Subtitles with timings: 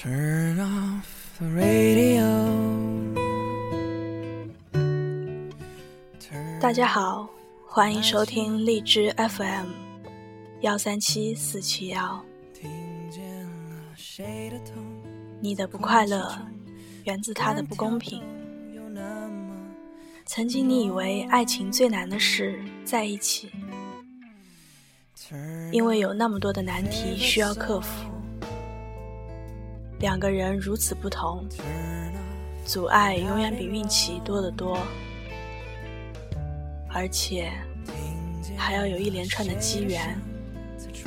[0.00, 1.02] Turn off
[1.40, 2.22] the radio.
[6.60, 7.28] 大家好，
[7.66, 9.66] 欢迎收听荔枝 FM
[10.60, 12.24] 幺三七四七幺。
[15.40, 16.46] 你的不快乐
[17.02, 18.22] 源自他的不公平。
[20.26, 23.50] 曾经你以为爱情最难的是在一起，
[25.72, 28.04] 因为有那么多的难题需要克服。
[30.00, 31.44] 两个人如此不同，
[32.64, 34.78] 阻碍永远比运气多得多，
[36.94, 37.50] 而且
[38.56, 40.16] 还要有一连串的机缘，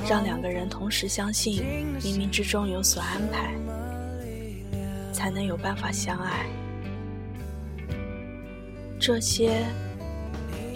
[0.10, 1.64] 让两个人同时相信
[2.02, 3.54] 冥冥之中有所安排，
[5.14, 6.46] 才能有办法相爱。
[9.00, 9.66] 这些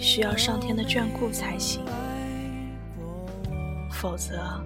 [0.00, 1.84] 需要上天的眷顾才行，
[3.92, 4.58] 否则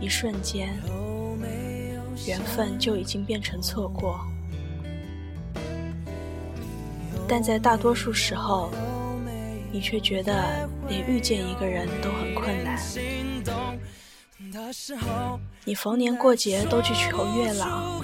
[0.00, 0.68] 一瞬间。
[2.26, 4.20] 缘分就已经变成错过，
[7.26, 8.70] 但在大多数时候，
[9.72, 12.78] 你却觉得连遇见一个人都很困难。
[15.64, 18.00] 你逢年过节都去求月老，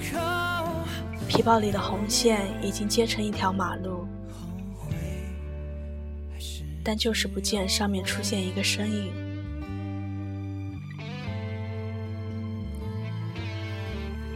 [1.27, 4.07] 皮包里的红线已经接成一条马路，
[6.83, 9.24] 但就是不见上面出现一个身影。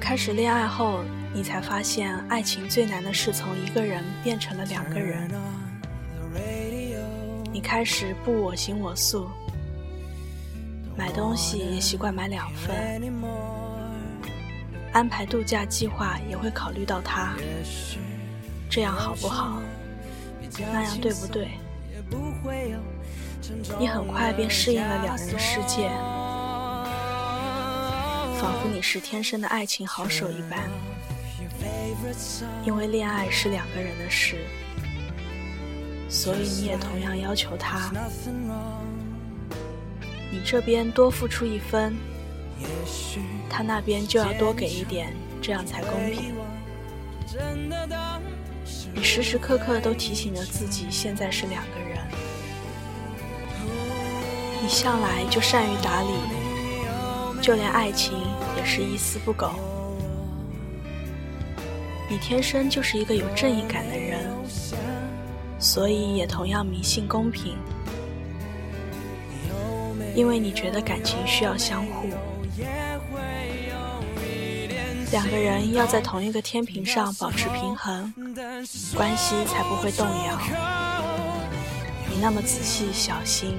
[0.10, 5.30] 开始恋爱后，你才发现，爱情最难的是从一个人变成了两个人。
[7.54, 9.30] 你开始不我行我素，
[10.98, 13.00] 买东西也习惯买两份，
[14.94, 17.36] 安排度假计划也会考虑到他，
[18.68, 19.62] 这样好不好？
[20.58, 21.50] 那样对不对？
[23.78, 25.88] 你很快便适应了两人的世界。
[28.40, 30.70] 仿佛你是天生的爱情好手一般，
[32.66, 34.38] 因为恋爱是两个人的事，
[36.08, 37.92] 所以你也同样要求他，
[40.32, 41.98] 你这边多付出一分，
[43.50, 46.34] 他那边就要多给一点，这样才公平。
[48.94, 52.00] 你时时刻刻都提醒着自己，现在是两个人，
[54.62, 56.39] 你向来就善于打理。
[57.42, 58.14] 就连爱情
[58.58, 59.52] 也是一丝不苟。
[62.10, 64.28] 你天生就是一个有正义感的人，
[65.60, 67.56] 所以也同样迷信公平。
[70.16, 72.10] 因为你觉得感情需要相互，
[75.12, 78.12] 两个人要在同一个天平上保持平衡，
[78.96, 80.38] 关系才不会动摇。
[82.10, 83.56] 你那么仔细小心，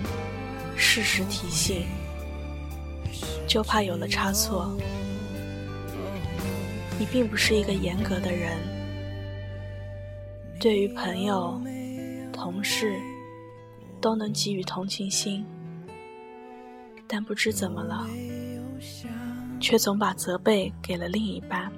[0.77, 1.87] 适时提醒。
[3.51, 4.71] 就怕有了差错。
[7.01, 8.57] 你并不是一个严格的人，
[10.61, 11.61] 对于朋友、
[12.33, 12.95] 同事
[14.01, 15.45] 都能给予同情心，
[17.09, 18.07] 但不知怎么了，
[19.59, 21.73] 却总把责备给了另一半。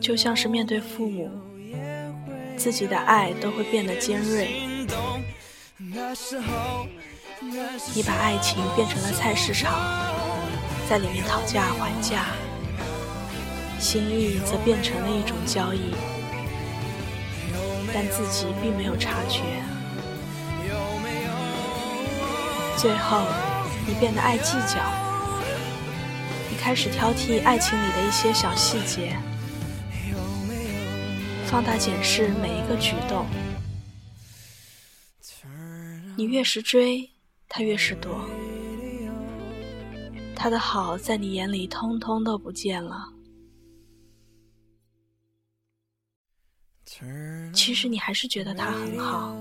[0.00, 1.30] 就像是面对父母，
[2.56, 4.62] 自己的爱都会变得尖锐。
[7.94, 9.72] 你把爱情变成了菜市场，
[10.88, 12.26] 在里面讨价还价，
[13.80, 15.92] 心意则变成了一种交易，
[17.92, 19.42] 但自己并没有察觉。
[22.78, 23.26] 最后，
[23.86, 24.80] 你变得爱计较，
[26.48, 29.16] 你开始挑剔爱情里的一些小细节，
[31.46, 33.26] 放大检视每一个举动。
[36.16, 37.11] 你越是追。
[37.54, 38.26] 他越是躲，
[40.34, 43.12] 他的好在你眼里通通都不见了。
[47.52, 49.36] 其实你还是觉得他很好，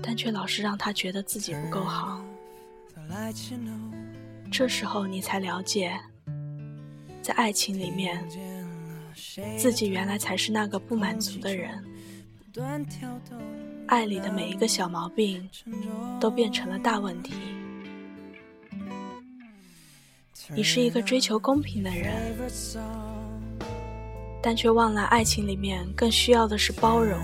[0.00, 2.24] 但却老是让他觉得自己不够好。
[4.52, 6.00] 这时候你才了解，
[7.20, 8.24] 在爱情里面，
[9.58, 11.84] 自己原来才是那个不满足的人。
[13.86, 15.48] 爱里的每一个小毛病，
[16.18, 17.34] 都变成了大问题。
[20.54, 22.34] 你是一个追求公平的人，
[24.42, 27.18] 但却忘了爱情里面更需要的是包容。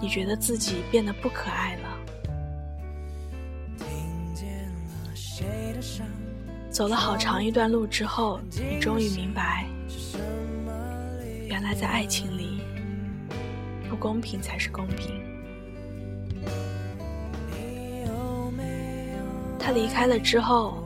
[0.00, 1.88] 你觉得自己变得不可爱了。
[6.70, 9.66] 走了好长一段路之后，你终于明白，
[11.48, 12.60] 原来在爱情里。
[13.88, 15.22] 不公平才是公平。
[19.58, 20.78] 他离开了之后，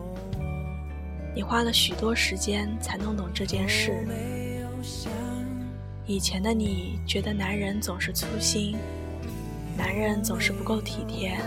[1.35, 4.07] 你花了许多时间才弄懂这件事。
[6.05, 8.77] 以前的你觉得男人总是粗心，
[9.79, 11.39] 男人总是不够体贴，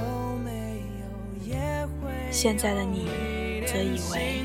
[2.32, 3.10] 现在的你
[3.68, 4.42] 则以为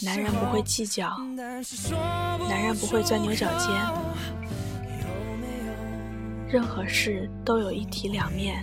[0.00, 1.18] 男人不会计较，
[2.48, 3.68] 男人不会钻牛角尖，
[6.52, 8.62] 任何事都有一体两面。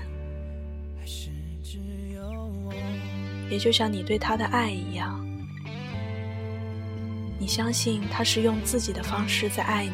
[3.50, 5.20] 也就像你对他的爱一样，
[7.40, 9.92] 你相信他是用自己的方式在爱你，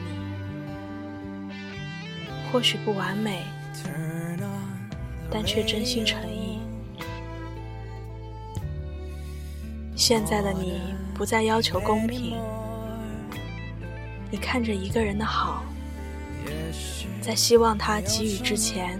[2.52, 3.44] 或许不完美，
[5.32, 6.60] 但却真心诚意。
[9.96, 10.82] 现在的你
[11.14, 12.38] 不再要求公平，
[14.30, 15.64] 你看着一个人的好，
[17.22, 19.00] 在希望他给予之前，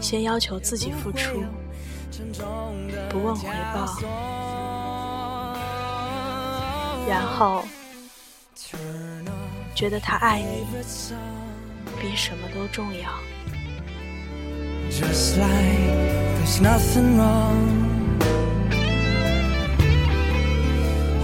[0.00, 1.42] 先要求自己付出。
[3.10, 3.98] 不问回报，
[7.06, 7.64] 然后
[9.74, 10.64] 觉得他爱你
[12.00, 13.10] 比什么都重要。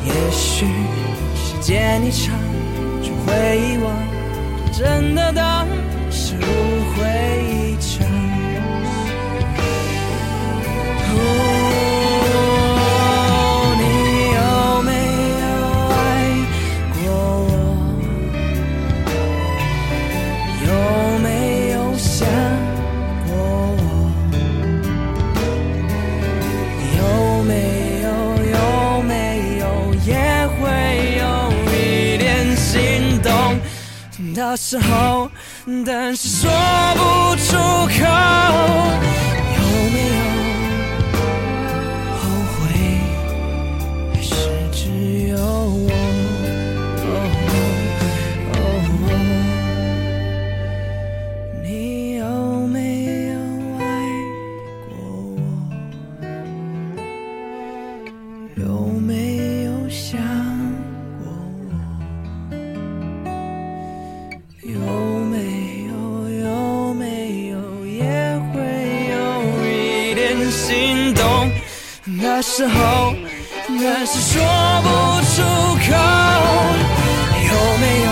[0.04, 0.66] 也许
[1.34, 2.36] 时间一长
[3.02, 4.11] 就会遗忘，
[4.72, 5.68] 真的当
[6.10, 6.40] 是误
[6.94, 8.41] 会一场。
[34.34, 35.30] 的时候，
[35.86, 36.50] 但是说
[36.94, 39.31] 不出口。
[72.20, 73.14] 那时候，
[73.68, 74.42] 那是说
[74.82, 74.88] 不
[75.34, 75.42] 出
[75.76, 75.96] 口，
[77.48, 77.84] 有没？
[78.04, 78.11] 有